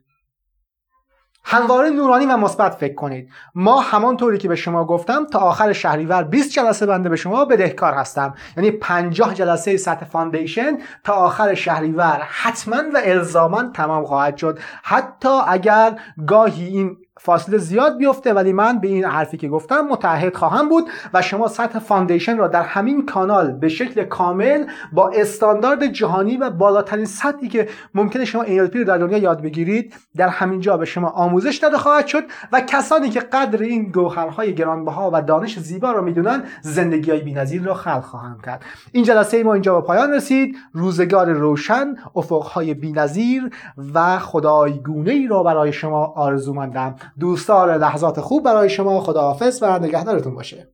همواره 1.45 1.91
نورانی 1.91 2.27
و 2.27 2.37
مثبت 2.37 2.75
فکر 2.75 2.95
کنید. 2.95 3.31
ما 3.55 3.81
همانطوری 3.81 4.39
که 4.39 4.49
به 4.49 4.57
شما 4.57 4.85
گفتم 4.85 5.27
تا 5.27 5.39
آخر 5.39 5.73
شهریور 5.73 6.23
20 6.23 6.53
جلسه 6.53 6.87
بنده 6.87 7.09
به 7.09 7.17
شما 7.17 7.45
بدهکار 7.45 7.95
هستم. 7.95 8.35
یعنی 8.57 8.71
50 8.71 9.35
جلسه 9.35 9.77
سطح 9.77 10.05
foundation 10.05 10.79
تا 11.05 11.13
آخر 11.13 11.55
شهریور. 11.55 12.21
حتما 12.23 12.77
و 12.95 13.01
الزاما 13.05 13.63
تمام 13.63 14.05
خواهد 14.05 14.37
شد. 14.37 14.59
حتی 14.83 15.41
اگر 15.47 15.99
گاهی 16.27 16.67
این 16.67 16.97
فاصله 17.23 17.59
زیاد 17.59 17.97
بیفته 17.97 18.35
ولی 18.35 18.53
من 18.53 18.79
به 18.79 18.89
این 18.89 19.05
حرفی 19.05 19.37
که 19.37 19.49
گفتم 19.49 19.81
متعهد 19.81 20.37
خواهم 20.37 20.69
بود 20.69 20.89
و 21.15 21.23
شما 21.23 21.49
سطح 21.49 21.79
foundation 21.79 22.37
را 22.39 22.49
در 22.49 22.63
همین 22.63 23.07
کانال 23.07 23.53
به 23.53 23.69
شکل 23.69 24.05
کامل 24.05 24.65
با 24.93 25.11
استاندارد 25.15 25.87
جهانی 25.87 26.37
و 26.37 26.51
بالاترین 26.51 27.05
سطحی 27.05 27.49
که 27.49 27.69
ممکنه 27.95 28.25
شما 28.25 28.45
NLP 28.45 28.77
رو 28.77 28.85
در 28.85 28.99
دنیا 28.99 29.19
یاد 29.19 29.43
بگیرید 29.43 29.95
در 30.17 30.29
همین 30.29 30.61
جا 30.61 30.77
به 30.77 30.85
شما 30.85 31.09
آموزش 31.09 31.57
داده 31.57 31.79
خواهد 31.79 32.07
شد 32.07 32.23
و 32.53 32.61
کسانی 32.61 33.11
که 33.11 33.21
قدر 33.21 33.63
این 33.63 33.93
گوهرهای 33.93 34.55
گرانبها 34.55 35.11
و 35.13 35.23
دانش 35.23 35.59
زیبا 35.59 35.93
را 35.93 36.01
می‌دونن 36.01 36.43
زندگی 36.63 37.11
های 37.11 37.21
بی‌نظیر 37.21 37.63
را 37.63 37.75
خلق 37.75 38.05
خواهند 38.05 38.43
کرد. 38.45 38.65
این 38.93 39.05
جلسه 39.05 39.45
ما 39.45 39.55
اینجا 39.55 39.81
به 39.81 39.87
پایان 39.87 40.13
رسید. 40.13 40.57
روزگار 40.73 41.33
روشن 41.33 41.95
افقهای 42.17 42.75
بی‌نظیر 42.75 43.51
و 43.95 44.19
خدایگونه 44.19 45.11
ای 45.11 45.27
را 45.27 45.43
برای 45.43 45.73
شما 45.73 46.07
آرزو 46.17 46.55
مندم 46.55 46.95
دوستان 47.19 47.71
لحظات 47.71 48.21
خوب 48.21 48.45
برای 48.45 48.71
شما. 48.71 49.01
خداحافظ 49.01 49.59
و 49.63 49.79
نگهدارتون 49.79 50.35
باشه. 50.35 50.69